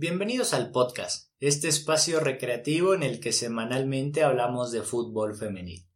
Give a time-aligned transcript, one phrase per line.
[0.00, 5.88] Bienvenidos al podcast, este espacio recreativo en el que semanalmente hablamos de fútbol femenil.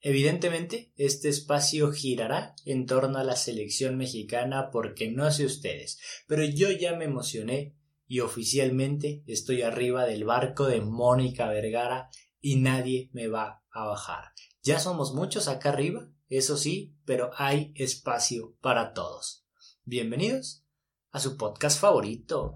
[0.00, 5.98] Evidentemente, este espacio girará en torno a la selección mexicana porque no sé ustedes,
[6.28, 7.74] pero yo ya me emocioné
[8.06, 14.26] y oficialmente estoy arriba del barco de Mónica Vergara y nadie me va a bajar.
[14.62, 19.44] Ya somos muchos acá arriba, eso sí, pero hay espacio para todos.
[19.82, 20.64] Bienvenidos
[21.10, 22.54] a su podcast favorito.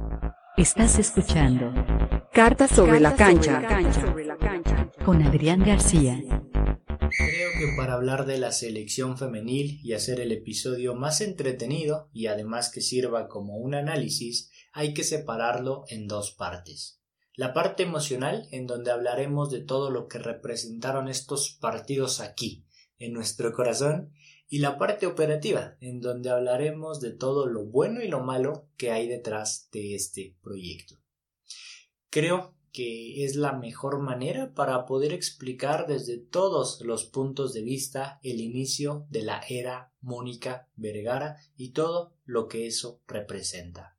[0.56, 1.72] Estás escuchando
[2.30, 3.62] Cartas sobre, la, cancha,
[5.02, 6.22] con Adrián García.
[6.22, 12.26] Creo que para hablar de la selección femenil y hacer el episodio más entretenido y
[12.26, 17.00] además que sirva como un análisis, hay que separarlo en dos partes.
[17.34, 22.66] La parte emocional, en donde hablaremos de todo lo que representaron estos partidos aquí,
[22.98, 24.12] en nuestro corazón,
[24.52, 28.90] y la parte operativa, en donde hablaremos de todo lo bueno y lo malo que
[28.90, 30.96] hay detrás de este proyecto.
[32.10, 38.20] Creo que es la mejor manera para poder explicar desde todos los puntos de vista
[38.22, 43.96] el inicio de la era Mónica Vergara y todo lo que eso representa.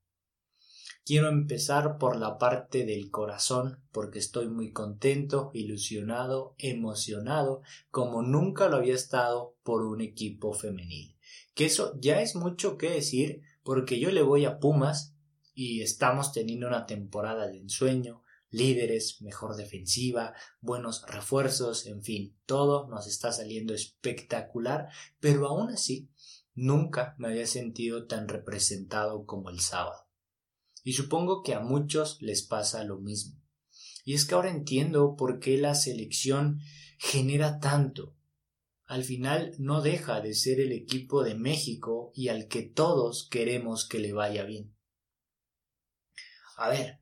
[1.06, 8.70] Quiero empezar por la parte del corazón porque estoy muy contento, ilusionado, emocionado como nunca
[8.70, 11.18] lo había estado por un equipo femenil.
[11.56, 15.14] Que eso ya es mucho que decir porque yo le voy a Pumas
[15.54, 22.88] y estamos teniendo una temporada de ensueño, líderes, mejor defensiva, buenos refuerzos, en fin, todo
[22.88, 24.88] nos está saliendo espectacular,
[25.20, 26.08] pero aún así
[26.54, 30.03] nunca me había sentido tan representado como el sábado.
[30.84, 33.42] Y supongo que a muchos les pasa lo mismo.
[34.06, 36.60] Y es que ahora entiendo por qué la selección
[36.98, 38.16] genera tanto.
[38.86, 43.88] Al final no deja de ser el equipo de México y al que todos queremos
[43.88, 44.76] que le vaya bien.
[46.58, 47.00] A ver,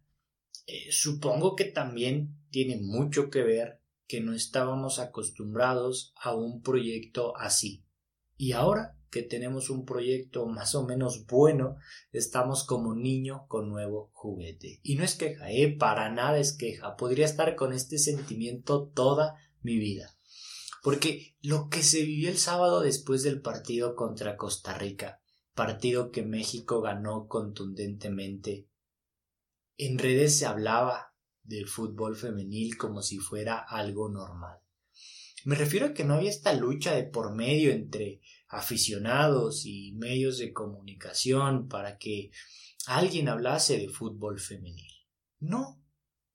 [0.67, 7.35] eh, supongo que también tiene mucho que ver que no estábamos acostumbrados a un proyecto
[7.37, 7.83] así.
[8.37, 11.75] Y ahora que tenemos un proyecto más o menos bueno,
[12.11, 14.79] estamos como niño con nuevo juguete.
[14.81, 15.75] Y no es queja, ¿eh?
[15.77, 16.95] Para nada es queja.
[16.95, 20.17] Podría estar con este sentimiento toda mi vida.
[20.81, 25.21] Porque lo que se vivió el sábado después del partido contra Costa Rica,
[25.53, 28.65] partido que México ganó contundentemente
[29.83, 34.59] en redes se hablaba del fútbol femenil como si fuera algo normal.
[35.43, 40.37] Me refiero a que no había esta lucha de por medio entre aficionados y medios
[40.37, 42.31] de comunicación para que
[42.85, 44.91] alguien hablase de fútbol femenil.
[45.39, 45.81] No,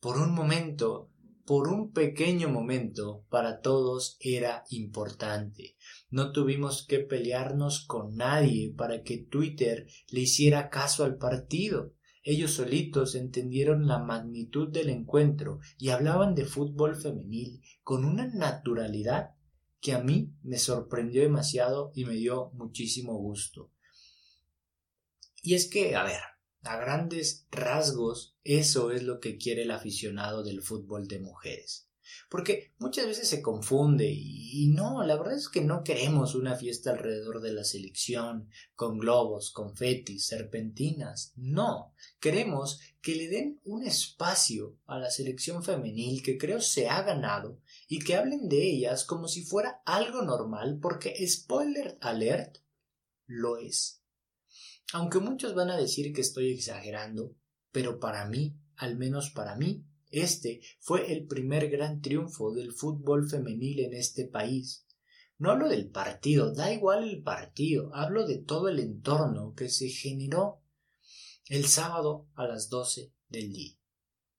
[0.00, 1.12] por un momento,
[1.44, 5.76] por un pequeño momento, para todos era importante.
[6.10, 11.94] No tuvimos que pelearnos con nadie para que Twitter le hiciera caso al partido.
[12.22, 19.35] Ellos solitos entendieron la magnitud del encuentro y hablaban de fútbol femenil con una naturalidad
[19.80, 23.70] que a mí me sorprendió demasiado y me dio muchísimo gusto.
[25.42, 26.20] Y es que, a ver,
[26.62, 31.86] a grandes rasgos, eso es lo que quiere el aficionado del fútbol de mujeres.
[32.28, 36.90] Porque muchas veces se confunde y, no, la verdad es que no queremos una fiesta
[36.90, 41.32] alrededor de la selección, con globos, confetis, serpentinas.
[41.36, 47.02] No, queremos que le den un espacio a la selección femenil que creo se ha
[47.02, 52.58] ganado y que hablen de ellas como si fuera algo normal porque spoiler alert
[53.26, 54.02] lo es.
[54.92, 57.34] Aunque muchos van a decir que estoy exagerando,
[57.72, 63.28] pero para mí, al menos para mí, este fue el primer gran triunfo del fútbol
[63.28, 64.86] femenil en este país.
[65.38, 69.88] No hablo del partido, da igual el partido, hablo de todo el entorno que se
[69.88, 70.62] generó
[71.48, 73.75] el sábado a las doce del día.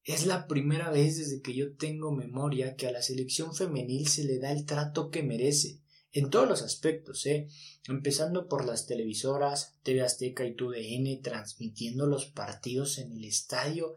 [0.08, 4.24] Es la primera vez desde que yo tengo memoria que a la selección femenil se
[4.24, 5.82] le da el trato que merece,
[6.14, 7.50] en todos los aspectos, ¿eh?
[7.90, 13.96] empezando por las televisoras, TV Azteca y TUDN transmitiendo los partidos en el estadio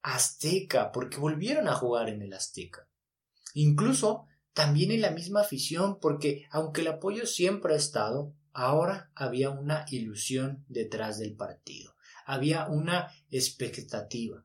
[0.00, 2.88] Azteca, porque volvieron a jugar en el Azteca.
[3.52, 9.50] Incluso también en la misma afición, porque aunque el apoyo siempre ha estado, ahora había
[9.50, 11.96] una ilusión detrás del partido,
[12.26, 14.44] había una expectativa.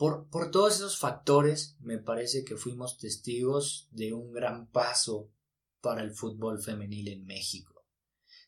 [0.00, 5.30] Por, por, todos esos factores, me parece que fuimos testigos de un gran paso
[5.82, 7.84] para el fútbol femenil en México.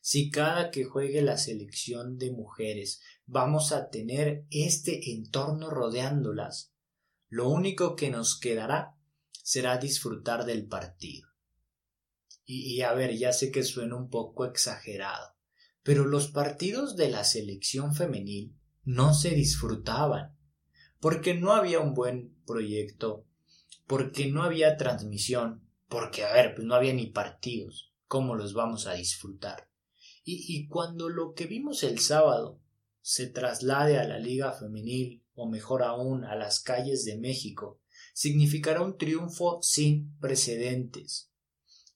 [0.01, 6.73] Si cada que juegue la selección de mujeres vamos a tener este entorno rodeándolas,
[7.29, 8.97] lo único que nos quedará
[9.43, 11.29] será disfrutar del partido.
[12.45, 15.35] Y, a ver, ya sé que suena un poco exagerado,
[15.83, 20.35] pero los partidos de la selección femenil no se disfrutaban,
[21.03, 23.27] porque no había un buen proyecto,
[23.87, 28.87] porque no había transmisión, porque, a ver, pues no había ni partidos, ¿cómo los vamos
[28.87, 29.69] a disfrutar?
[30.23, 32.61] Y, y cuando lo que vimos el sábado
[33.01, 37.81] se traslade a la liga femenil, o mejor aún a las calles de México,
[38.13, 41.33] significará un triunfo sin precedentes.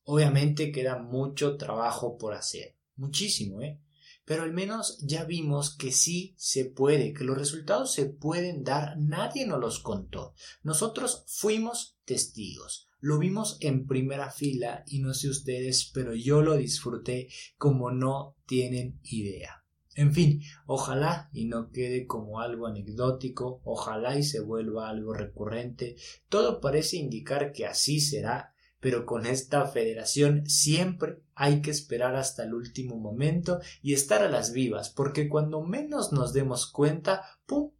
[0.03, 3.79] Obviamente queda mucho trabajo por hacer, muchísimo, ¿eh?
[4.27, 8.97] Pero al menos ya vimos que sí se puede, que los resultados se pueden dar,
[8.97, 10.33] nadie nos los contó.
[10.63, 16.57] Nosotros fuimos testigos, lo vimos en primera fila y no sé ustedes, pero yo lo
[16.57, 19.63] disfruté como no tienen idea.
[19.95, 25.95] En fin, ojalá y no quede como algo anecdótico, ojalá y se vuelva algo recurrente.
[26.27, 28.53] Todo parece indicar que así será,
[28.87, 34.29] pero con esta federación siempre hay que esperar hasta el último momento y estar a
[34.29, 37.73] las vivas, porque cuando menos nos demos cuenta, ¡pum!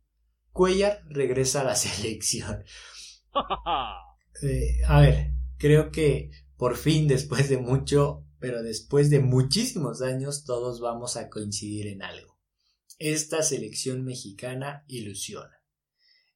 [0.51, 2.65] Cuellar regresa a la selección.
[4.43, 10.43] Eh, a ver, creo que por fin, después de mucho, pero después de muchísimos años
[10.43, 12.37] todos vamos a coincidir en algo.
[12.99, 15.63] Esta selección mexicana ilusiona.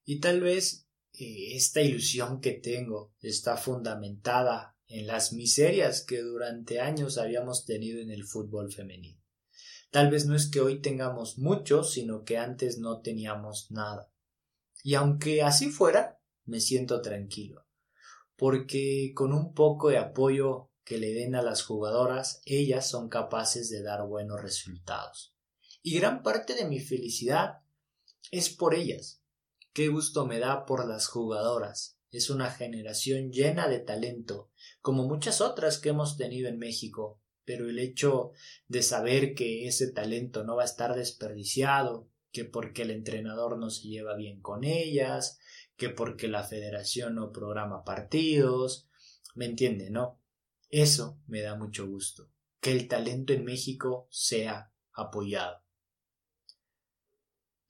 [0.05, 7.17] Y tal vez esta ilusión que tengo está fundamentada en las miserias que durante años
[7.17, 9.21] habíamos tenido en el fútbol femenino.
[9.89, 14.11] Tal vez no es que hoy tengamos mucho, sino que antes no teníamos nada.
[14.83, 17.65] Y aunque así fuera, me siento tranquilo,
[18.35, 23.69] porque con un poco de apoyo que le den a las jugadoras, ellas son capaces
[23.69, 25.35] de dar buenos resultados.
[25.81, 27.59] Y gran parte de mi felicidad
[28.31, 29.20] es por ellas.
[29.73, 31.97] Qué gusto me da por las jugadoras.
[32.09, 34.51] Es una generación llena de talento,
[34.81, 38.31] como muchas otras que hemos tenido en México, pero el hecho
[38.67, 43.69] de saber que ese talento no va a estar desperdiciado, que porque el entrenador no
[43.69, 45.39] se lleva bien con ellas,
[45.77, 48.89] que porque la federación no programa partidos,
[49.35, 50.21] me entiende, ¿no?
[50.69, 52.29] Eso me da mucho gusto,
[52.59, 55.60] que el talento en México sea apoyado.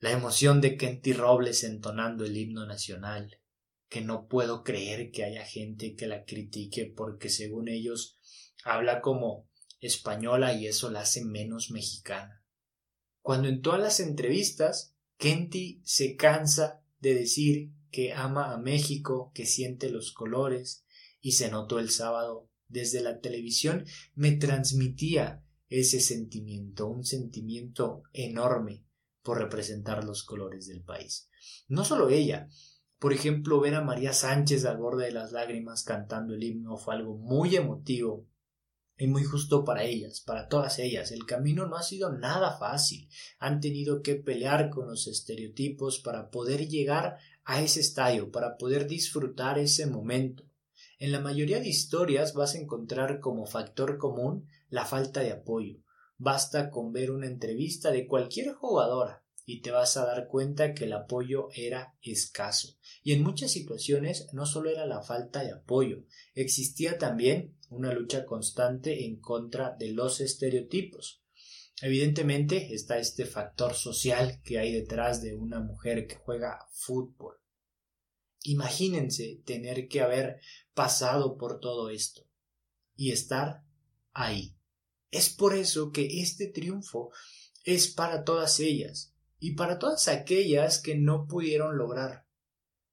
[0.02, 3.38] La emoción de Kenty Robles entonando el himno nacional,
[3.88, 8.18] que no puedo creer que haya gente que la critique porque según ellos
[8.64, 12.44] habla como española y eso la hace menos mexicana.
[13.20, 19.46] Cuando en todas las entrevistas Kenty se cansa de decir que ama a México, que
[19.46, 20.84] siente los colores,
[21.20, 28.82] y se notó el sábado desde la televisión me transmitía ese sentimiento, un sentimiento enorme
[29.22, 31.28] por representar los colores del país.
[31.68, 32.48] No solo ella,
[32.98, 36.94] por ejemplo, ver a María Sánchez al borde de las lágrimas cantando el himno fue
[36.94, 38.28] algo muy emotivo
[38.96, 41.10] y muy justo para ellas, para todas ellas.
[41.10, 43.08] El camino no ha sido nada fácil.
[43.40, 48.86] Han tenido que pelear con los estereotipos para poder llegar a ese estadio, para poder
[48.86, 50.44] disfrutar ese momento.
[51.00, 55.78] En la mayoría de historias vas a encontrar como factor común la falta de apoyo.
[56.24, 60.84] Basta con ver una entrevista de cualquier jugadora y te vas a dar cuenta que
[60.84, 62.78] el apoyo era escaso.
[63.02, 66.04] Y en muchas situaciones no solo era la falta de apoyo,
[66.36, 71.24] existía también una lucha constante en contra de los estereotipos.
[71.80, 77.34] Evidentemente está este factor social que hay detrás de una mujer que juega fútbol.
[78.44, 80.38] Imagínense tener que haber
[80.72, 82.22] pasado por todo esto
[82.94, 83.64] y estar
[84.12, 84.56] ahí.
[85.12, 87.12] Es por eso que este triunfo
[87.62, 92.26] es para todas ellas y para todas aquellas que no pudieron lograr,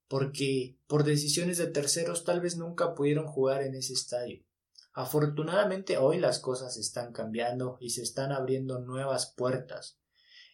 [0.06, 4.44] porque por decisiones de terceros tal vez nunca pudieron jugar en ese estadio.
[4.92, 9.98] Afortunadamente hoy las cosas están cambiando y se están abriendo nuevas puertas.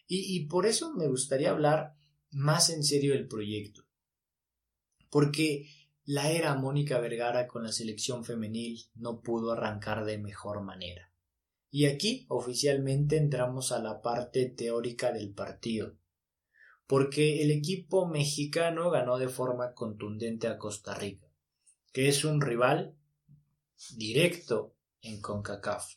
[0.09, 1.93] Y, por eso me gustaría hablar
[2.31, 3.87] más en serio del proyecto
[5.09, 5.67] porque
[6.05, 11.11] la era Mónica Vergara con la selección femenil no pudo arrancar de mejor manera.
[11.69, 15.97] Y aquí oficialmente entramos a la parte teórica del partido,
[16.85, 21.27] porque el equipo mexicano ganó de forma contundente a Costa Rica,
[21.91, 22.95] que es un rival
[23.95, 25.95] directo en CONCACAF,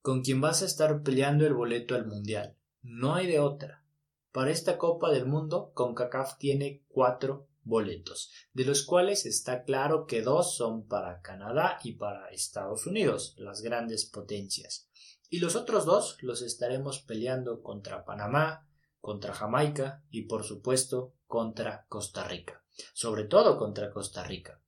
[0.00, 2.56] con quien vas a estar peleando el boleto al Mundial.
[2.82, 3.84] No hay de otra.
[4.30, 10.22] Para esta Copa del Mundo, CONCACAF tiene cuatro boletos, de los cuales está claro que
[10.22, 14.88] dos son para Canadá y para Estados Unidos, las grandes potencias.
[15.30, 18.68] Y los otros dos los estaremos peleando contra Panamá,
[19.00, 22.62] contra Jamaica y por supuesto contra Costa Rica.
[22.92, 24.60] Sobre todo contra Costa Rica,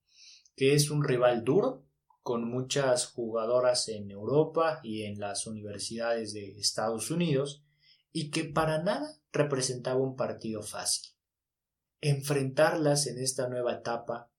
[0.54, 1.84] que es un rival duro,
[2.22, 7.62] con muchas jugadoras en Europa y en las universidades de Estados Unidos,
[8.12, 11.15] y que para nada representaba un partido fácil.
[12.08, 14.30] Enfrentarlas en esta nueva etapa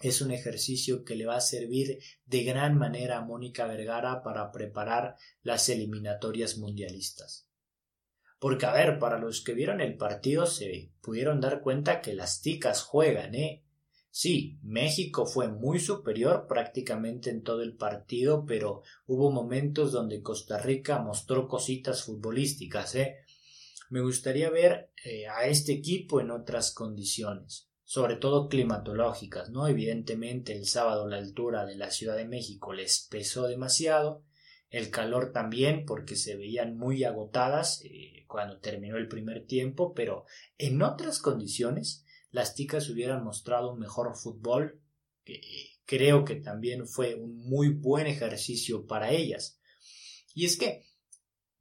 [0.00, 4.52] es un ejercicio que le va a servir de gran manera a Mónica Vergara para
[4.52, 7.48] preparar las eliminatorias mundialistas.
[8.38, 12.42] Porque, a ver, para los que vieron el partido se pudieron dar cuenta que las
[12.42, 13.64] ticas juegan, ¿eh?
[14.08, 20.58] Sí, México fue muy superior prácticamente en todo el partido, pero hubo momentos donde Costa
[20.58, 23.16] Rica mostró cositas futbolísticas, ¿eh?
[23.90, 29.66] Me gustaría ver eh, a este equipo en otras condiciones, sobre todo climatológicas, ¿no?
[29.66, 34.24] Evidentemente el sábado la altura de la Ciudad de México les pesó demasiado,
[34.70, 40.26] el calor también porque se veían muy agotadas eh, cuando terminó el primer tiempo, pero
[40.58, 44.82] en otras condiciones las ticas hubieran mostrado un mejor fútbol,
[45.24, 45.40] que
[45.86, 49.58] creo que también fue un muy buen ejercicio para ellas.
[50.34, 50.87] Y es que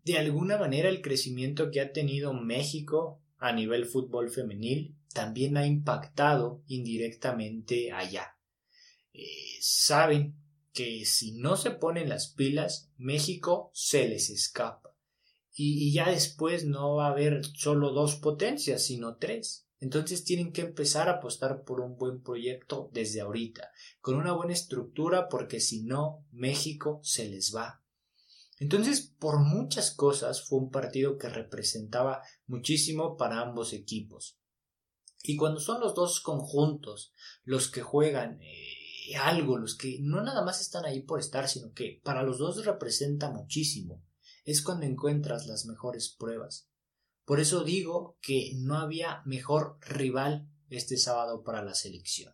[0.07, 5.67] de alguna manera el crecimiento que ha tenido México a nivel fútbol femenil también ha
[5.67, 8.37] impactado indirectamente allá.
[9.11, 10.33] Eh, saben
[10.71, 14.95] que si no se ponen las pilas, México se les escapa.
[15.53, 19.67] Y, y, ya después no va a haber solo dos potencias, sino tres.
[19.81, 24.53] Entonces tienen que empezar a apostar por un buen proyecto desde ahorita, con una buena
[24.53, 27.81] estructura, porque si no, México se les va
[28.59, 34.39] entonces, por muchas cosas, fue un partido que representaba muchísimo para ambos equipos.
[35.23, 40.43] Y cuando son los dos conjuntos los que juegan eh, algo, los que no nada
[40.43, 44.03] más están ahí por estar, sino que para los dos representa muchísimo,
[44.43, 46.69] es cuando encuentras las mejores pruebas.
[47.25, 52.33] Por eso digo que no había mejor rival este sábado para la selección.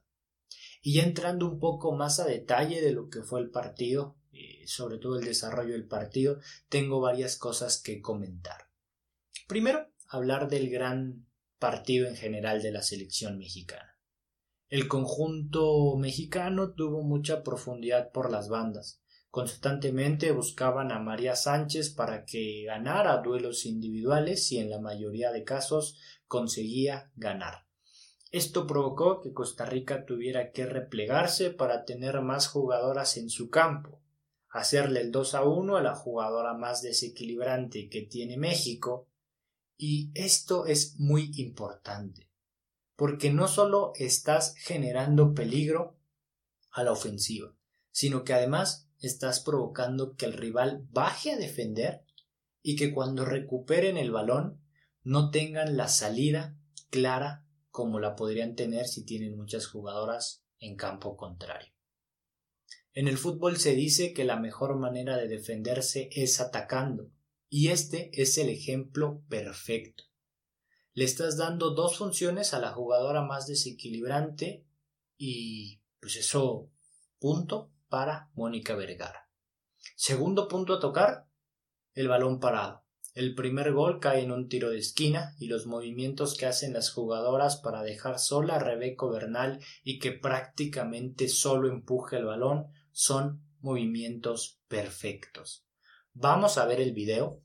[0.81, 4.17] Y ya entrando un poco más a detalle de lo que fue el partido,
[4.65, 8.69] sobre todo el desarrollo del partido, tengo varias cosas que comentar.
[9.47, 11.27] Primero, hablar del gran
[11.59, 13.97] partido en general de la selección mexicana.
[14.69, 19.01] El conjunto mexicano tuvo mucha profundidad por las bandas.
[19.29, 25.43] Constantemente buscaban a María Sánchez para que ganara duelos individuales y en la mayoría de
[25.43, 25.97] casos
[26.27, 27.65] conseguía ganar.
[28.31, 34.02] Esto provocó que Costa Rica tuviera que replegarse para tener más jugadoras en su campo
[34.53, 39.09] hacerle el 2 a 1 a la jugadora más desequilibrante que tiene México.
[39.77, 42.29] Y esto es muy importante,
[42.95, 45.97] porque no solo estás generando peligro
[46.71, 47.55] a la ofensiva,
[47.91, 52.05] sino que además estás provocando que el rival baje a defender
[52.61, 54.61] y que cuando recuperen el balón
[55.01, 56.55] no tengan la salida
[56.91, 61.72] clara como la podrían tener si tienen muchas jugadoras en campo contrario.
[62.93, 67.09] En el fútbol se dice que la mejor manera de defenderse es atacando,
[67.49, 70.03] y este es el ejemplo perfecto.
[70.93, 74.67] Le estás dando dos funciones a la jugadora más desequilibrante
[75.17, 76.69] y pues eso
[77.19, 79.27] punto para Mónica Vergara.
[79.95, 81.27] Segundo punto a tocar,
[81.93, 82.83] el balón parado.
[83.15, 86.91] El primer gol cae en un tiro de esquina y los movimientos que hacen las
[86.91, 93.43] jugadoras para dejar sola a Rebeco Bernal y que prácticamente solo empuje el balón son
[93.59, 95.65] movimientos perfectos.
[96.13, 97.43] Vamos a ver el video.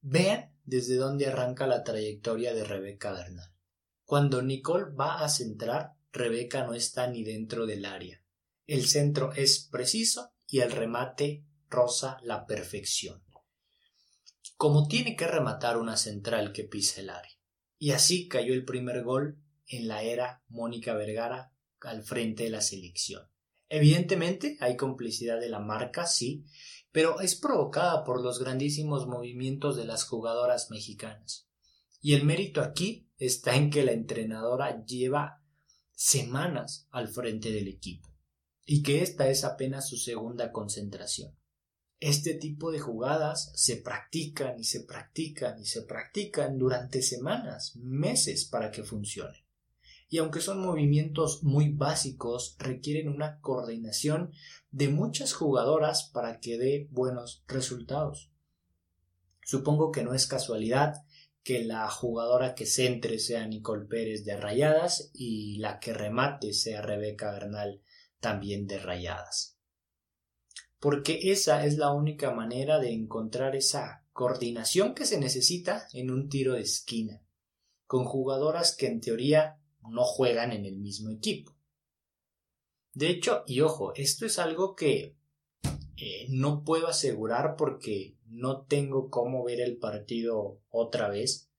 [0.00, 3.54] Vean desde dónde arranca la trayectoria de Rebeca Bernal.
[4.04, 8.24] Cuando Nicole va a centrar, Rebeca no está ni dentro del área.
[8.66, 13.27] El centro es preciso y el remate roza la perfección
[14.58, 17.30] como tiene que rematar una central que pisa el área.
[17.78, 19.38] Y así cayó el primer gol
[19.68, 23.22] en la era Mónica Vergara al frente de la selección.
[23.68, 26.44] Evidentemente hay complicidad de la marca, sí,
[26.90, 31.48] pero es provocada por los grandísimos movimientos de las jugadoras mexicanas.
[32.00, 35.40] Y el mérito aquí está en que la entrenadora lleva
[35.92, 38.12] semanas al frente del equipo
[38.66, 41.37] y que esta es apenas su segunda concentración.
[42.00, 48.44] Este tipo de jugadas se practican y se practican y se practican durante semanas, meses
[48.44, 49.42] para que funcionen.
[50.08, 54.30] Y aunque son movimientos muy básicos, requieren una coordinación
[54.70, 58.30] de muchas jugadoras para que dé buenos resultados.
[59.42, 61.04] Supongo que no es casualidad
[61.42, 66.80] que la jugadora que centre sea Nicole Pérez de Rayadas y la que remate sea
[66.80, 67.82] Rebeca Bernal
[68.20, 69.57] también de Rayadas
[70.80, 76.28] porque esa es la única manera de encontrar esa coordinación que se necesita en un
[76.28, 77.22] tiro de esquina,
[77.86, 81.56] con jugadoras que en teoría no juegan en el mismo equipo.
[82.94, 85.16] De hecho, y ojo, esto es algo que
[85.96, 91.50] eh, no puedo asegurar porque no tengo cómo ver el partido otra vez,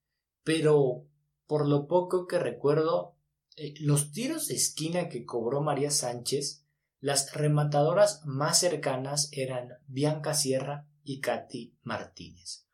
[0.43, 1.05] pero
[1.47, 3.15] por lo poco que recuerdo,
[3.55, 6.58] eh, los tiros de esquina que cobró María Sánchez,
[6.99, 12.65] las rematadoras más cercanas eran Bianca Sierra y Katy Martínez.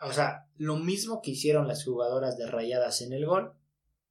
[0.00, 3.54] O sea, lo mismo que hicieron las jugadoras de Rayadas en el gol,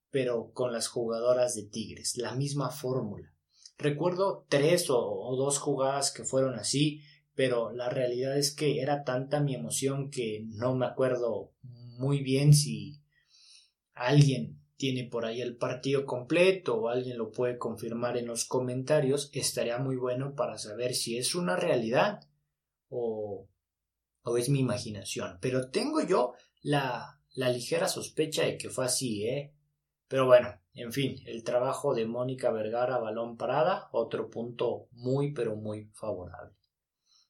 [0.09, 3.33] pero con las jugadoras de Tigres, la misma fórmula.
[3.77, 7.01] Recuerdo tres o, dos jugadas que fueron así,
[7.35, 12.53] pero la realidad es que era tanta mi emoción que no me acuerdo muy bien
[12.53, 13.01] si
[13.93, 19.29] alguien tiene por ahí el partido completo o alguien lo puede confirmar en los comentarios,
[19.31, 22.19] estaría muy bueno para saber si es una realidad
[22.89, 23.47] o,
[24.23, 25.37] o es mi imaginación.
[25.39, 29.55] Pero tengo yo la, la ligera sospecha de que fue así, ¿eh?
[30.09, 35.55] Pero bueno, en fin, el trabajo de Mónica Vergara, balón parada, otro punto muy pero
[35.55, 36.57] muy favorable.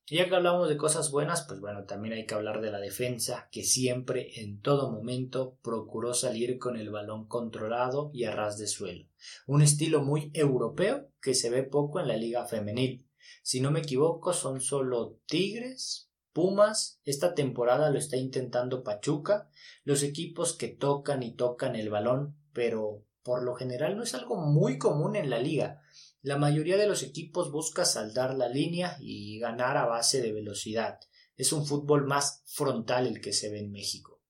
[0.05, 2.79] Y ya que hablamos de cosas buenas, pues bueno, también hay que hablar de la
[2.79, 8.57] defensa, que siempre, en todo momento, procuró salir con el balón controlado y a ras
[8.57, 9.07] de suelo.
[9.48, 13.07] Un estilo muy europeo que se ve poco en la liga femenil.
[13.43, 19.50] Si no me equivoco, son solo Tigres, Pumas, esta temporada lo está intentando Pachuca,
[19.83, 24.36] los equipos que tocan y tocan el balón, pero por lo general no es algo
[24.36, 25.83] muy común en la liga.
[26.24, 31.01] La mayoría de los equipos busca saldar la línea y ganar a base de velocidad.
[31.36, 34.22] Es un fútbol más frontal el que se ve en México.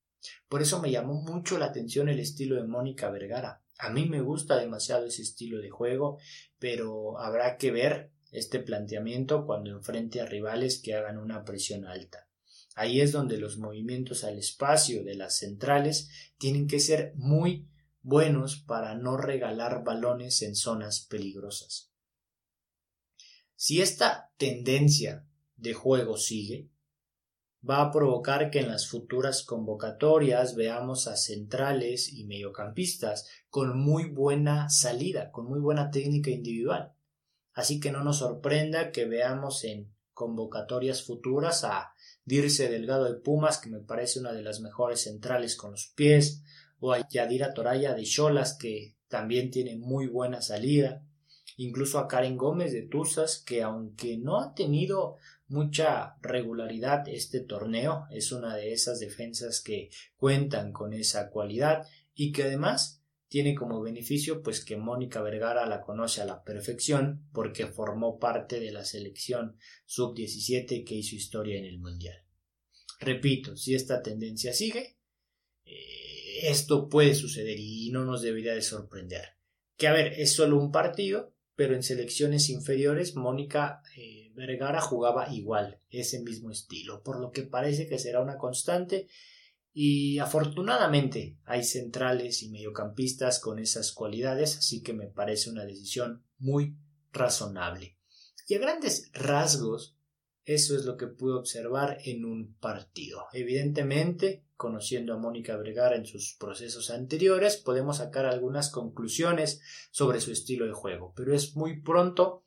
[0.50, 3.62] Por eso me llamó mucho la atención el estilo de Mónica Vergara.
[3.78, 6.18] A mí me gusta demasiado ese estilo de juego,
[6.58, 12.28] pero habrá que ver este planteamiento cuando enfrente a rivales que hagan una presión alta.
[12.74, 16.10] Ahí es donde los movimientos al espacio de las centrales
[16.40, 17.68] tienen que ser muy
[18.04, 21.92] buenos para no regalar balones en zonas peligrosas.
[23.56, 26.70] Si esta tendencia de juego sigue,
[27.68, 34.10] va a provocar que en las futuras convocatorias veamos a centrales y mediocampistas con muy
[34.10, 36.94] buena salida, con muy buena técnica individual.
[37.54, 41.94] Así que no nos sorprenda que veamos en convocatorias futuras a
[42.26, 46.44] Dirce Delgado de Pumas, que me parece una de las mejores centrales con los pies,
[46.86, 51.02] o a Yadira Toraya de Cholas, que también tiene muy buena salida,
[51.56, 55.16] incluso a Karen Gómez de Tuzas, que aunque no ha tenido
[55.48, 62.34] mucha regularidad este torneo, es una de esas defensas que cuentan con esa cualidad y
[62.34, 67.66] que además tiene como beneficio pues que Mónica Vergara la conoce a la perfección porque
[67.66, 72.26] formó parte de la selección sub-17 que hizo historia en el Mundial.
[73.00, 74.98] Repito, si esta tendencia sigue,
[75.66, 76.03] eh,
[76.50, 79.38] esto puede suceder y no nos debería de sorprender.
[79.78, 85.34] Que a ver, es solo un partido, pero en selecciones inferiores Mónica eh, Vergara jugaba
[85.34, 89.08] igual, ese mismo estilo, por lo que parece que será una constante
[89.74, 96.24] y afortunadamente hay centrales y mediocampistas con esas cualidades, así que me parece una decisión
[96.38, 96.78] muy
[97.12, 97.98] razonable.
[98.48, 99.98] Y a grandes rasgos,
[100.46, 103.26] eso es lo que pude observar en un partido.
[103.34, 109.60] Evidentemente, conociendo a Mónica Vergara en sus procesos anteriores, podemos sacar algunas conclusiones
[109.92, 112.46] sobre su estilo de juego, pero es muy pronto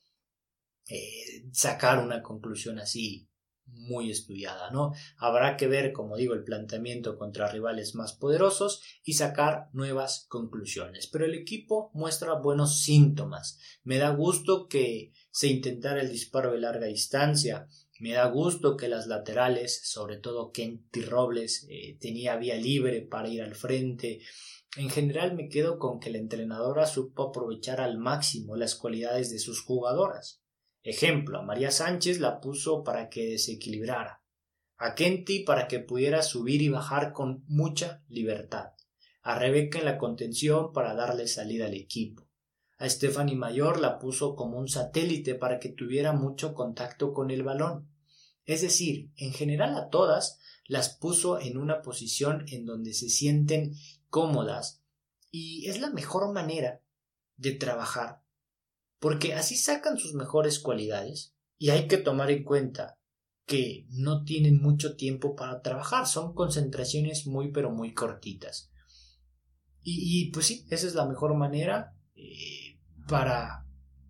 [0.88, 3.28] eh, sacar una conclusión así
[3.66, 4.92] muy estudiada, ¿no?
[5.18, 11.06] Habrá que ver, como digo, el planteamiento contra rivales más poderosos y sacar nuevas conclusiones.
[11.08, 13.58] Pero el equipo muestra buenos síntomas.
[13.84, 18.88] Me da gusto que se intentara el disparo de larga distancia, me da gusto que
[18.88, 24.20] las laterales, sobre todo Kenty Robles, eh, tenía vía libre para ir al frente.
[24.76, 29.38] En general me quedo con que la entrenadora supo aprovechar al máximo las cualidades de
[29.38, 30.42] sus jugadoras.
[30.82, 34.22] Ejemplo, a María Sánchez la puso para que desequilibrara,
[34.76, 38.72] a Kenty para que pudiera subir y bajar con mucha libertad,
[39.22, 42.25] a Rebeca en la contención para darle salida al equipo,
[42.78, 47.42] a Stephanie Mayor la puso como un satélite para que tuviera mucho contacto con el
[47.42, 47.88] balón.
[48.44, 53.74] Es decir, en general a todas las puso en una posición en donde se sienten
[54.08, 54.82] cómodas
[55.30, 56.82] y es la mejor manera
[57.36, 58.26] de trabajar
[58.98, 62.98] porque así sacan sus mejores cualidades y hay que tomar en cuenta
[63.46, 68.72] que no tienen mucho tiempo para trabajar, son concentraciones muy pero muy cortitas.
[69.88, 71.94] Y, pues sí, esa es la mejor manera.
[72.16, 72.65] Eh,
[73.08, 73.66] para,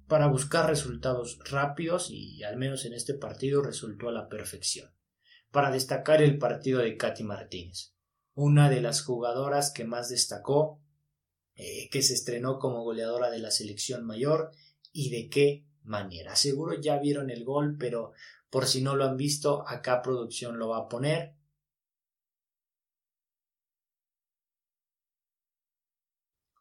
[0.09, 4.91] para buscar resultados rápidos y al menos en este partido resultó a la perfección.
[5.51, 7.95] Para destacar el partido de Katy Martínez,
[8.35, 10.83] una de las jugadoras que más destacó,
[11.55, 14.51] eh, que se estrenó como goleadora de la selección mayor
[14.93, 16.37] y de qué manera.
[16.37, 18.13] Seguro ya vieron el gol, pero
[18.51, 21.36] por si no lo han visto, acá producción lo va a poner.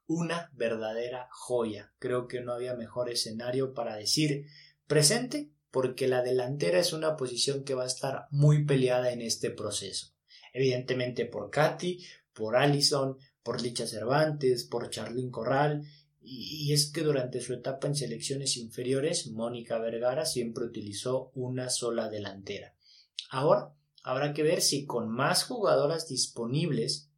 [0.08, 1.94] Una verdadera joya.
[2.00, 4.46] Creo que no había mejor escenario para decir
[4.88, 9.50] presente, porque la delantera es una posición que va a estar muy peleada en este
[9.50, 10.14] proceso.
[10.54, 12.02] Evidentemente por Katy,
[12.34, 15.84] por Allison, por Licha Cervantes, por Charlyn Corral
[16.22, 22.10] y, es que durante su etapa en selecciones inferiores, Mónica Vergara siempre utilizó una sola
[22.10, 22.74] delantera.
[23.30, 27.10] Ahora habrá que ver si con más jugadoras disponibles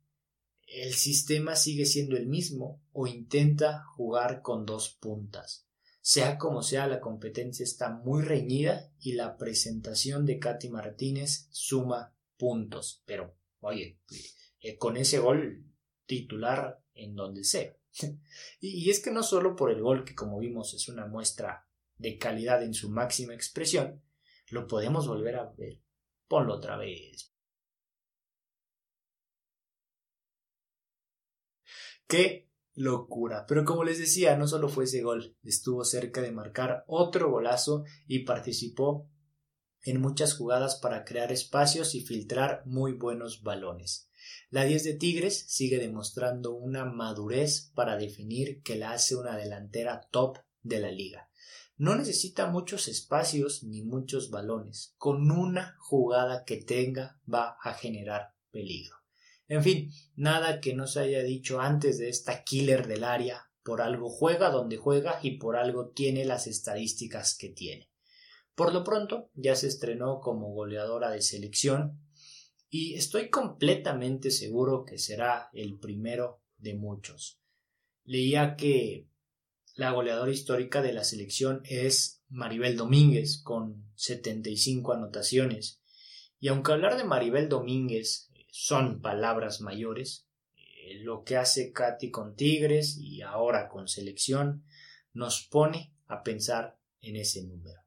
[0.67, 5.65] el sistema sigue siendo el mismo o intenta jugar con dos puntas.
[6.01, 12.13] Sea como sea, la competencia está muy reñida y la presentación de Katy Martínez suma
[12.38, 13.01] puntos.
[13.06, 13.99] Pero, oye,
[14.62, 15.65] eh, con ese gol
[16.06, 17.75] titular en donde sea.
[18.62, 22.17] y, es que no solo por el gol, que como vimos es una muestra de
[22.17, 24.01] calidad en su máxima expresión,
[24.49, 25.82] lo podemos volver a ver.
[26.27, 27.34] Ponlo otra vez.
[32.07, 33.45] ¡Qué locura!
[33.47, 37.83] Pero como les decía, no solo fue ese gol, estuvo cerca de marcar otro golazo
[38.07, 39.09] y participó
[39.83, 44.09] en muchas jugadas para crear espacios y filtrar muy buenos balones.
[44.49, 50.07] La 10 de Tigres sigue demostrando una madurez para definir que la hace una delantera
[50.11, 51.29] top de la liga.
[51.75, 54.95] No necesita muchos espacios ni muchos balones.
[54.97, 58.95] Con una jugada que tenga va a generar peligro.
[59.47, 63.49] En fin, nada que no se haya dicho antes de esta killer del área.
[63.63, 67.89] Por algo juega donde juega y por algo tiene las estadísticas que tiene.
[68.55, 72.01] Por lo pronto, ya se estrenó como goleadora de selección
[72.69, 77.39] y estoy completamente seguro que será el primero de muchos.
[78.03, 79.07] Leía que
[79.75, 85.81] la goleadora histórica de la selección es Maribel Domínguez con 75 anotaciones.
[86.39, 92.36] Y aunque hablar de Maribel Domínguez son palabras mayores, eh, lo que hace Katy con
[92.36, 94.63] Tigres y ahora con selección
[95.13, 97.81] nos pone a pensar en ese número.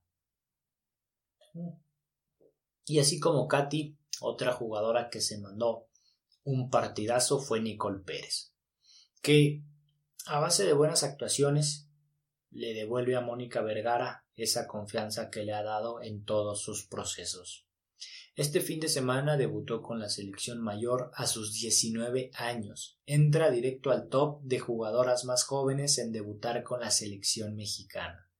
[2.84, 5.88] Y así como Katy otra jugadora que se mandó
[6.44, 8.52] un partidazo fue Nicole Pérez,
[9.22, 9.62] que
[10.26, 11.88] a base de buenas actuaciones
[12.50, 17.66] le devuelve a Mónica Vergara esa confianza que le ha dado en todos sus procesos.
[18.40, 22.98] Este fin de semana debutó con la selección mayor a sus 19 años.
[23.04, 28.30] Entra directo al top de jugadoras más jóvenes en debutar con la selección mexicana.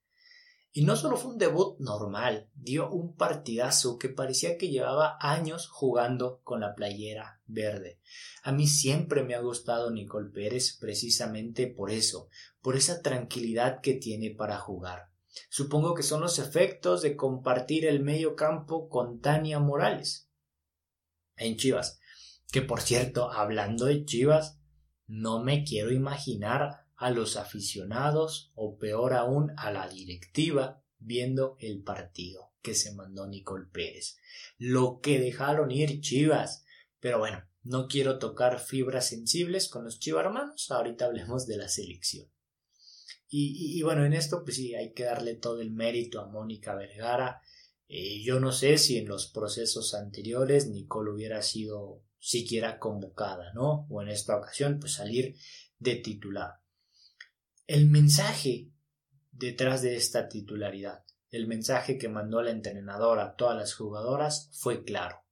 [0.73, 5.69] Y no solo fue un debut normal, dio un partidazo que parecía que llevaba años
[5.69, 8.01] jugando con la playera verde.
[8.43, 12.31] A mí siempre me ha gustado Nicole Pérez precisamente por eso,
[12.63, 15.10] por esa tranquilidad que tiene para jugar.
[15.49, 20.31] Supongo que son los efectos de compartir el medio campo con Tania Morales
[21.37, 22.01] en Chivas.
[22.53, 24.59] Que por cierto, hablando de Chivas,
[25.07, 31.83] no me quiero imaginar a los aficionados o peor aún a la directiva viendo el
[31.83, 34.19] partido que se mandó Nicole Pérez.
[34.59, 36.65] Lo que dejaron ir Chivas.
[37.01, 40.71] Pero bueno, no quiero tocar fibras sensibles con los hermanos.
[40.71, 42.31] ahorita hablemos de la selección.
[43.33, 47.41] Y, bueno, en esto pues sí, hay que darle todo el mérito a Mónica Vergara.
[47.87, 53.87] Eh, yo no sé si en los procesos anteriores Nicole hubiera sido siquiera convocada, ¿no?
[53.89, 55.37] O en esta ocasión pues salir
[55.79, 56.61] de titular.
[57.69, 58.73] El mensaje
[59.31, 64.83] detrás de esta titularidad, el mensaje que mandó la entrenadora a todas las jugadoras fue
[64.83, 65.25] claro.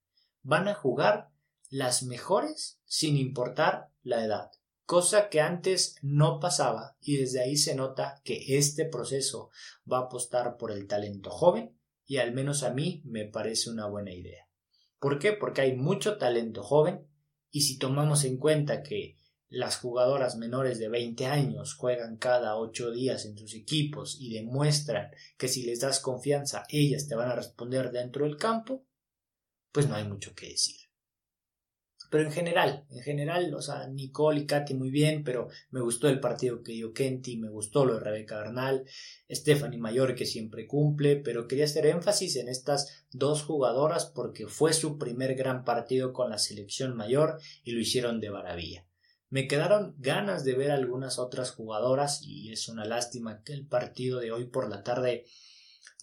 [0.43, 1.31] Van a jugar
[1.69, 4.51] las mejores sin importar la edad,
[4.89, 9.51] cosa que antes no pasaba y desde ahí se nota que este proceso
[9.91, 13.87] va a apostar por el talento joven y al menos a mí me parece una
[13.87, 14.49] buena idea.
[14.99, 15.35] ¿Por qué?
[15.35, 17.07] Porque hay mucho talento joven
[17.51, 19.19] y si tomamos en cuenta que
[19.51, 25.11] las jugadoras menores de 20 años juegan cada 8 días en sus equipos y demuestran
[25.37, 28.87] que si les das confianza ellas te van a responder dentro del campo,
[29.71, 30.88] pues no hay mucho que decir.
[32.11, 36.09] Pero en general, en general, o sea, Nicole y Katy muy bien, pero me gustó
[36.09, 38.85] el partido que dio Kenty, me gustó lo de Rebeca Bernal,
[39.31, 44.73] Stephanie Mayor que siempre cumple, pero quería hacer énfasis en estas dos jugadoras porque fue
[44.73, 48.87] su primer gran partido con la selección mayor y lo hicieron de maravilla.
[49.29, 54.21] Me quedaron ganas de ver algunas otras jugadoras y es una lástima que el partido
[54.21, 55.27] de hoy por la tarde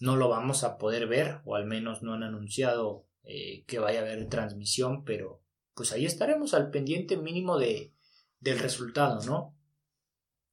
[0.00, 3.98] no lo vamos a poder ver o al menos no han anunciado eh, que vaya
[3.98, 5.42] a haber transmisión, pero
[5.76, 7.92] pues ahí estaremos al pendiente mínimo de,
[8.40, 9.54] del resultado, ¿no?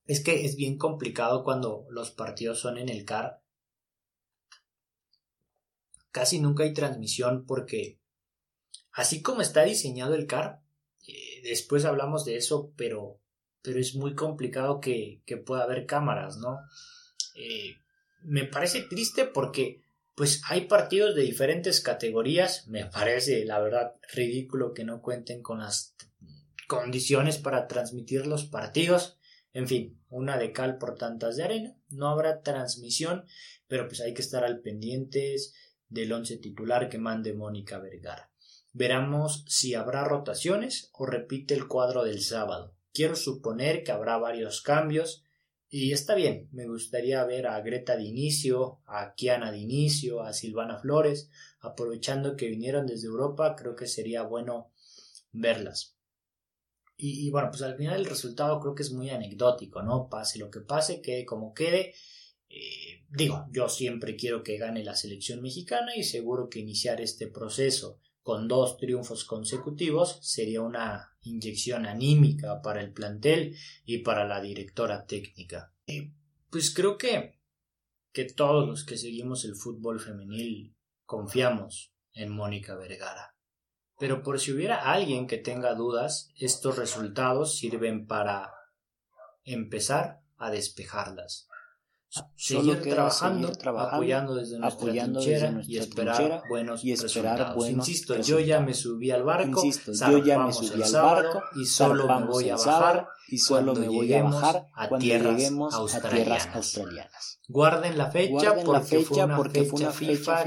[0.06, 3.42] Es que es bien complicado cuando los partidos son en el CAR.
[6.12, 8.02] Casi nunca hay transmisión porque
[8.92, 10.62] así como está diseñado el CAR,
[11.08, 13.22] eh, después hablamos de eso, pero,
[13.62, 16.60] pero es muy complicado que, que pueda haber cámaras, ¿no?
[17.36, 17.78] Eh,
[18.24, 19.83] me parece triste porque
[20.16, 22.68] pues hay partidos de diferentes categorías.
[22.68, 25.96] Me parece, la verdad, ridículo que no cuenten con las
[26.68, 29.18] condiciones para transmitir los partidos.
[29.54, 31.78] En fin, una de cal por tantas de arena.
[31.90, 33.26] No habrá transmisión,
[33.68, 35.54] pero pues hay que estar al pendientes
[35.90, 38.32] del once titular que mande Mónica Vergara.
[38.72, 42.76] Veremos si habrá rotaciones o repite el cuadro del sábado.
[42.92, 45.24] Quiero suponer que habrá varios cambios
[45.76, 50.32] y está bien, me gustaría ver a Greta de inicio, a Kiana de inicio, a
[50.32, 51.32] Silvana Flores,
[51.62, 54.72] aprovechando que vinieron desde Europa, creo que sería bueno
[55.32, 55.98] verlas.
[56.96, 60.10] Y, bueno, pues al final el resultado creo que es muy anecdótico, ¿no?
[60.10, 61.96] Pase lo que pase, quede como quede.
[62.50, 67.26] Eh, digo, yo siempre quiero que gane la selección mexicana y seguro que iniciar este
[67.26, 73.56] proceso con dos triunfos consecutivos sería una inyección anímica para el plantel
[73.86, 75.74] y para la directora técnica.
[76.50, 77.40] pues creo que,
[78.12, 83.36] que todos los que seguimos el fútbol femenil confiamos en Mónica Vergara.
[84.00, 88.52] Pero por si hubiera alguien que tenga dudas, estos resultados sirven para
[89.44, 91.48] empezar a despejarlas
[92.36, 97.70] seguir trabajando, apoyando desde nuestra trinchera y esperar buenos resultados.
[97.70, 102.08] Insisto, yo ya me subí al barco, yo ya me subí al barco y solo
[102.08, 107.40] me voy a bajar y solo me voy a bajar a tierras, australianas.
[107.48, 110.44] Guarden la fecha, porque, fue una fecha FIFA,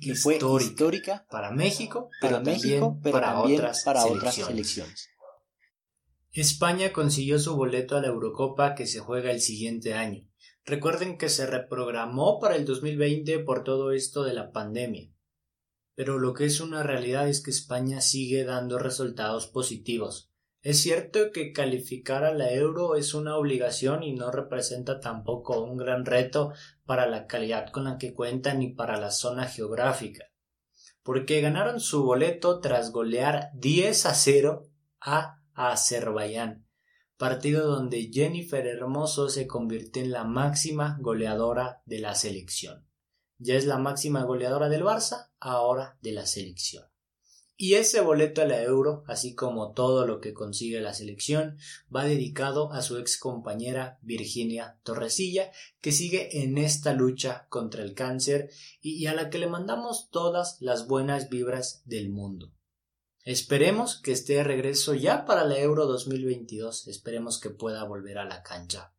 [0.00, 3.82] que fue histórica, para México, pero, también, para, otras,
[4.34, 5.08] selecciones.
[6.32, 10.26] España consiguió su boleto a la Eurocopa que se juega el siguiente año.
[10.64, 15.10] Recuerden que se reprogramó para el 2020 por todo esto de la pandemia.
[15.96, 20.30] Pero lo que es una realidad es que España sigue dando resultados positivos.
[20.60, 25.76] Es cierto que calificar a la euro es una obligación y no representa tampoco un
[25.76, 26.52] gran reto
[26.84, 30.26] para la calidad con la que cuentan ni para la zona geográfica,
[31.02, 34.68] porque ganaron su boleto tras golear 10 a 0
[35.00, 36.64] a Azerbaiyán
[37.22, 42.84] partido donde Jennifer Hermoso se convirtió en la máxima goleadora de la selección.
[43.38, 46.84] Ya es la máxima goleadora del Barça, ahora de la selección.
[47.56, 51.58] Y ese boleto a la Euro, así como todo lo que consigue la selección,
[51.94, 57.94] va dedicado a su ex compañera Virginia Torresilla, que sigue en esta lucha contra el
[57.94, 62.52] cáncer y a la que le mandamos todas las buenas vibras del mundo.
[63.24, 66.88] Esperemos que esté de regreso ya para la Euro 2022.
[66.88, 68.94] Esperemos que pueda volver a la cancha.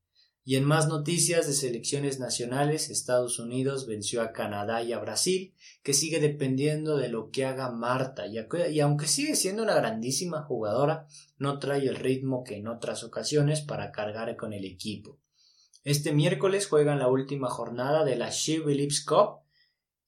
[0.45, 5.53] Y en más noticias de selecciones nacionales, Estados Unidos venció a Canadá y a Brasil,
[5.83, 11.05] que sigue dependiendo de lo que haga Marta, y, aunque sigue siendo una grandísima jugadora,
[11.37, 15.19] no trae el ritmo que en otras ocasiones para cargar con el equipo.
[15.83, 18.61] Este miércoles juegan la última jornada de la She
[19.05, 19.41] Cup,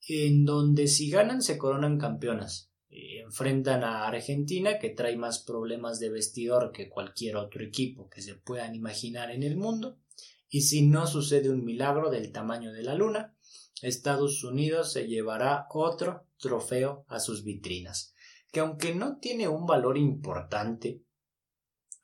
[0.08, 2.70] en donde si ganan se coronan campeonas.
[2.98, 8.22] Eh, enfrentan a Argentina que trae más problemas de vestidor que cualquier otro equipo que
[8.22, 9.98] se puedan imaginar en el mundo.
[10.48, 13.36] Y si no sucede un milagro del tamaño de la luna
[13.82, 18.14] Estados Unidos se llevará otro trofeo a sus vitrinas
[18.50, 21.02] que aunque no tiene un valor importante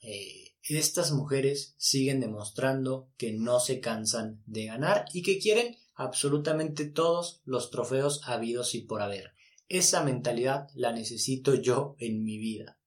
[0.02, 6.84] eh, estas mujeres siguen demostrando que no se cansan de ganar y que quieren absolutamente
[6.84, 9.32] todos los trofeos habidos y por haber
[9.68, 12.78] esa mentalidad la necesito yo en mi vida.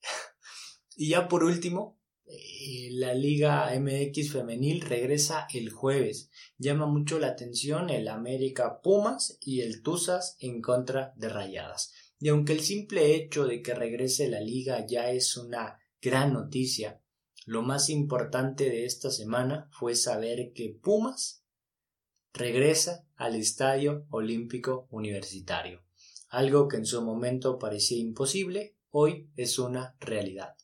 [0.96, 6.30] y ya por último, eh, la Liga MX femenil regresa el jueves.
[6.56, 11.92] Llama mucho la atención el América Pumas y el Tuzas en contra de Rayadas.
[12.18, 17.02] Y aunque el simple hecho de que regrese la liga ya es una gran noticia,
[17.44, 21.44] lo más importante de esta semana fue saber que Pumas
[22.32, 25.83] regresa al Estadio Olímpico Universitario.
[26.34, 30.56] Algo que en su momento parecía imposible, hoy es una realidad.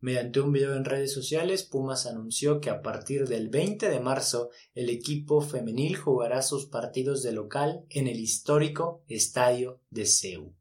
[0.00, 4.50] Mediante un video en redes sociales, Pumas anunció que a partir del 20 de marzo
[4.74, 10.56] el equipo femenil jugará sus partidos de local en el histórico Estadio de CEU.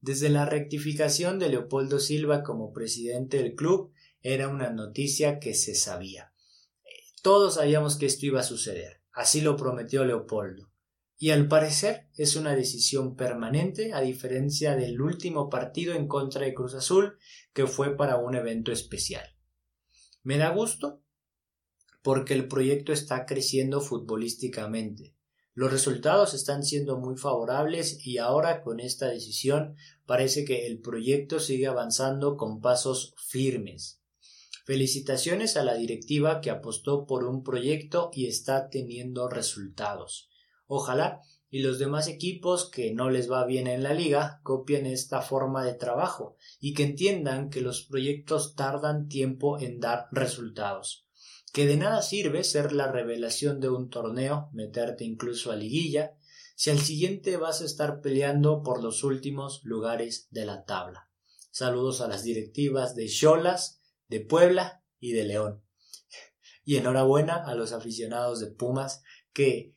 [0.00, 3.92] Desde la rectificación de Leopoldo Silva como presidente del club,
[4.22, 6.32] era una noticia que se sabía.
[7.22, 9.02] Todos sabíamos que esto iba a suceder.
[9.12, 10.69] Así lo prometió Leopoldo
[11.22, 16.54] y al parecer es una decisión permanente a diferencia del último partido en contra de
[16.54, 17.18] Cruz Azul
[17.52, 19.36] que fue para un evento especial.
[20.22, 21.02] Me da gusto
[22.00, 25.14] porque el proyecto está creciendo futbolísticamente.
[25.52, 31.38] Los resultados están siendo muy favorables y ahora con esta decisión parece que el proyecto
[31.38, 34.00] sigue avanzando con pasos firmes.
[34.64, 40.29] Felicitaciones a la directiva que apostó por un proyecto y está teniendo resultados.
[40.72, 45.20] Ojalá y los demás equipos que no les va bien en la liga copien esta
[45.20, 51.08] forma de trabajo y que entiendan que los proyectos tardan tiempo en dar resultados
[51.52, 56.14] que de nada sirve ser la revelación de un torneo, meterte incluso a liguilla,
[56.54, 61.10] si al siguiente vas a estar peleando por los últimos lugares de la tabla.
[61.50, 65.62] Saludos a las directivas de Cholas, de Puebla y de León.
[66.62, 69.02] Y enhorabuena a los aficionados de Pumas
[69.32, 69.74] que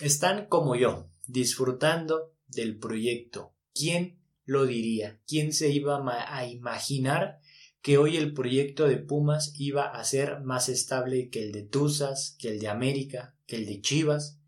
[0.00, 3.54] están como yo, disfrutando del proyecto.
[3.74, 5.20] ¿Quién lo diría?
[5.26, 7.40] ¿Quién se iba a imaginar
[7.82, 12.36] que hoy el proyecto de Pumas iba a ser más estable que el de Tuzas,
[12.38, 14.38] que el de América, que el de Chivas.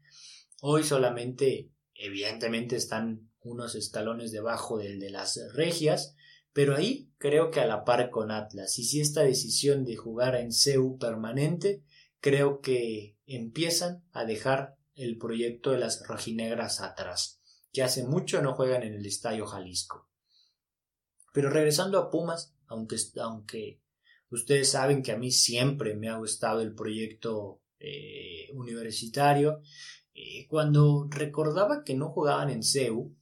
[0.61, 6.15] Hoy solamente, evidentemente, están unos escalones debajo del de las Regias,
[6.53, 8.79] pero ahí creo que a la par con Atlas.
[8.79, 11.83] Y si esta decisión de jugar en CEU permanente,
[12.21, 17.41] creo que empiezan a dejar el proyecto de las rojinegras atrás,
[17.73, 20.09] que hace mucho no juegan en el Estadio Jalisco.
[21.33, 23.81] Pero regresando a Pumas, aunque,
[24.31, 29.63] ustedes saben que a mí siempre me ha gustado el proyecto eh, universitario,
[30.15, 33.17] eh, cuando recordaba que no jugaban en CEU,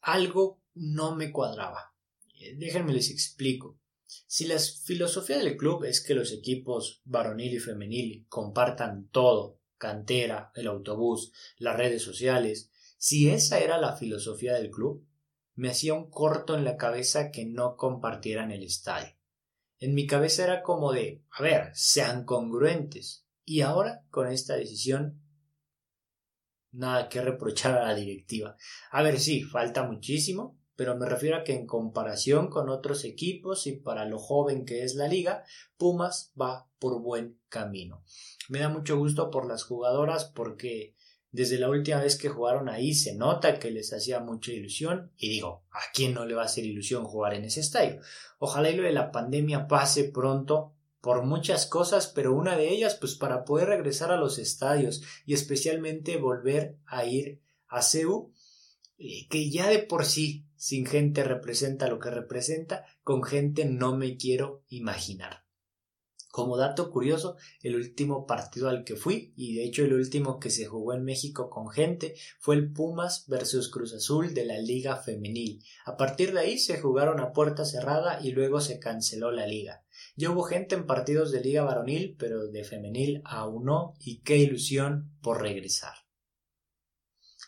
[0.00, 1.94] algo no me cuadraba.
[2.40, 3.78] Eh, déjenme les explico.
[4.26, 10.52] Si la filosofía del club es que los equipos varonil y femenil compartan todo, cantera,
[10.54, 15.04] el autobús, las redes sociales, si esa era la filosofía del club,
[15.56, 19.16] me hacía un corto en la cabeza que no compartieran el estadio.
[19.80, 23.26] En mi cabeza era como de, a ver, sean congruentes.
[23.44, 25.20] Y ahora, con esta decisión,
[26.70, 28.56] nada que reprochar a la directiva.
[28.92, 33.66] A ver, sí, falta muchísimo, pero me refiero a que en comparación con otros equipos
[33.66, 35.44] y para lo joven que es la liga,
[35.76, 38.02] Pumas va por buen camino.
[38.48, 40.94] Me da mucho gusto por las jugadoras porque
[41.32, 45.30] desde la última vez que jugaron ahí se nota que les hacía mucha ilusión y
[45.30, 48.00] digo, ¿a quién no le va a hacer ilusión jugar en ese estadio?
[48.38, 52.96] Ojalá y lo de la pandemia pase pronto por muchas cosas, pero una de ellas
[52.96, 58.30] pues para poder regresar a los estadios y especialmente volver a ir a CEU,
[58.98, 63.96] eh, que ya de por sí sin gente representa lo que representa, con gente no
[63.96, 65.44] me quiero imaginar.
[66.30, 70.50] Como dato curioso, el último partido al que fui, y de hecho el último que
[70.50, 74.98] se jugó en México con gente, fue el Pumas versus Cruz Azul de la Liga
[74.98, 75.64] Femenil.
[75.84, 79.82] A partir de ahí se jugaron a puerta cerrada y luego se canceló la liga.
[80.14, 84.36] Ya hubo gente en partidos de Liga Varonil, pero de Femenil aún no, y qué
[84.36, 85.94] ilusión por regresar.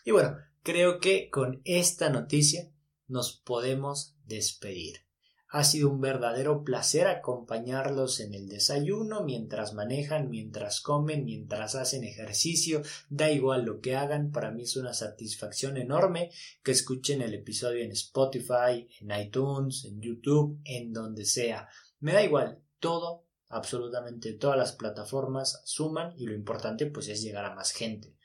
[0.03, 2.74] Y bueno, creo que con esta noticia
[3.07, 5.05] nos podemos despedir.
[5.47, 12.03] Ha sido un verdadero placer acompañarlos en el desayuno, mientras manejan, mientras comen, mientras hacen
[12.03, 17.33] ejercicio, da igual lo que hagan, para mí es una satisfacción enorme que escuchen el
[17.35, 21.69] episodio en Spotify, en iTunes, en YouTube, en donde sea.
[21.99, 27.45] Me da igual, todo, absolutamente todas las plataformas suman y lo importante pues es llegar
[27.45, 28.17] a más gente.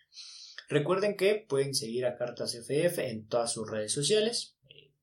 [0.68, 4.56] Recuerden que pueden seguir a Cartas FF en todas sus redes sociales,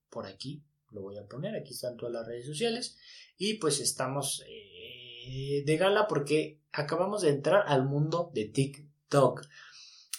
[0.09, 2.97] por aquí lo voy a poner, aquí están todas las redes sociales
[3.37, 9.45] y pues estamos eh, de gala porque acabamos de entrar al mundo de TikTok.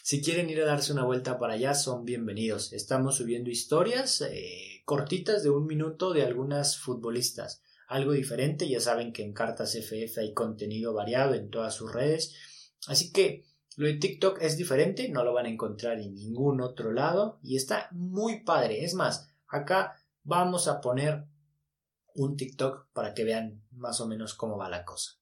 [0.02, 2.72] Si quieren ir a darse una vuelta para allá, son bienvenidos.
[2.72, 7.62] Estamos subiendo historias eh, cortitas de un minuto de algunas futbolistas.
[7.88, 12.34] Algo diferente, ya saben que en Cartas FF hay contenido variado en todas sus redes.
[12.86, 13.44] Así que
[13.76, 17.56] lo de TikTok es diferente, no lo van a encontrar en ningún otro lado y
[17.56, 18.84] está muy padre.
[18.84, 21.24] Es más, acá vamos a poner
[22.14, 25.12] un TikTok para que vean más o menos cómo va la cosa.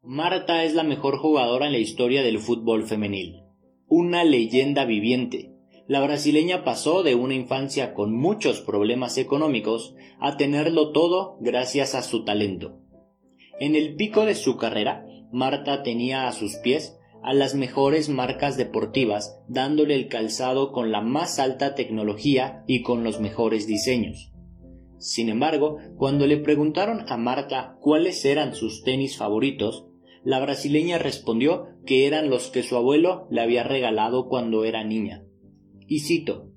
[0.00, 3.42] Marta es la mejor jugadora en la historia del fútbol femenil,
[3.86, 5.54] una leyenda viviente.
[5.86, 12.02] La brasileña pasó de una infancia con muchos problemas económicos a tenerlo todo gracias a
[12.02, 12.80] su talento.
[13.58, 18.56] En el pico de su carrera, Marta tenía a sus pies a las mejores marcas
[18.56, 24.32] deportivas, dándole el calzado con la más alta tecnología y con los mejores diseños.
[24.98, 29.86] Sin embargo, cuando le preguntaron a Marta cuáles eran sus tenis favoritos,
[30.24, 35.24] la brasileña respondió que eran los que su abuelo le había regalado cuando era niña.
[35.86, 36.50] Y cito,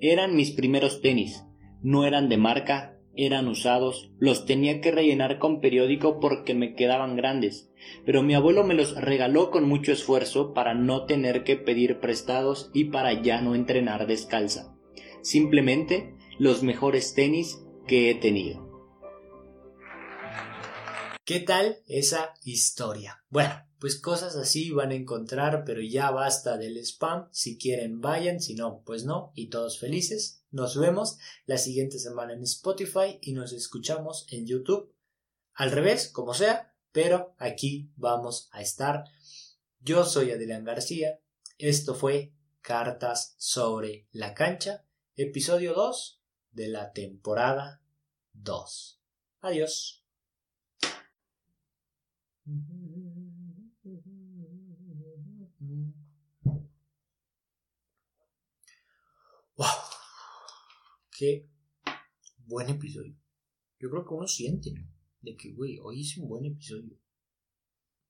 [0.00, 1.44] eran mis primeros tenis,
[1.82, 7.16] no eran de marca, eran usados, los tenía que rellenar con periódico porque me quedaban
[7.16, 7.70] grandes,
[8.04, 12.70] pero mi abuelo me los regaló con mucho esfuerzo para no tener que pedir prestados
[12.72, 14.76] y para ya no entrenar descalza.
[15.22, 18.68] Simplemente los mejores tenis que he tenido.
[21.24, 23.22] ¿Qué tal esa historia?
[23.28, 27.28] Bueno, pues cosas así van a encontrar, pero ya basta del spam.
[27.32, 30.37] Si quieren, vayan, si no, pues no, y todos felices.
[30.50, 34.94] Nos vemos la siguiente semana en Spotify y nos escuchamos en YouTube.
[35.52, 39.04] Al revés, como sea, pero aquí vamos a estar.
[39.80, 41.20] Yo soy Adrián García.
[41.58, 42.32] Esto fue
[42.62, 44.84] Cartas sobre la cancha,
[45.16, 46.22] episodio 2
[46.52, 47.82] de la temporada
[48.32, 49.00] 2.
[49.40, 50.04] Adiós.
[61.18, 61.48] Qué
[62.46, 63.16] buen episodio.
[63.80, 64.88] Yo creo que uno siente, ¿no?
[65.20, 66.96] De que, güey, hoy hice un buen episodio.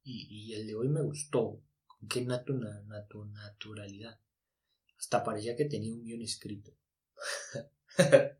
[0.04, 1.64] Y, el de hoy me gustó.
[1.86, 4.20] Con qué natu, naturalidad.
[4.98, 6.76] Hasta parecía que tenía un guion escrito.